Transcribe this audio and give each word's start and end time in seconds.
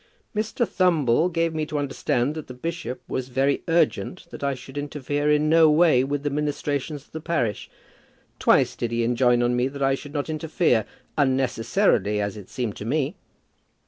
"Mr. 0.35 0.67
Thumble 0.67 1.29
gave 1.31 1.53
me 1.53 1.63
to 1.67 1.77
understand 1.77 2.33
that 2.33 2.47
the 2.47 2.55
bishop 2.55 3.03
was 3.07 3.29
very 3.29 3.61
urgent 3.67 4.25
that 4.31 4.43
I 4.43 4.55
should 4.55 4.75
interfere 4.75 5.29
in 5.29 5.47
no 5.47 5.69
way 5.69 6.01
in 6.01 6.23
the 6.23 6.31
ministrations 6.31 7.05
of 7.05 7.11
the 7.11 7.21
parish. 7.21 7.69
Twice 8.39 8.75
did 8.75 8.89
he 8.89 9.03
enjoin 9.03 9.43
on 9.43 9.55
me 9.55 9.67
that 9.67 9.83
I 9.83 9.93
should 9.93 10.13
not 10.15 10.27
interfere, 10.27 10.85
unnecessarily, 11.19 12.19
as 12.19 12.35
it 12.35 12.49
seemed 12.49 12.75
to 12.77 12.85
me." 12.85 13.15